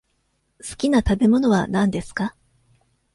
[0.61, 2.35] すきな食べ物は何ですか。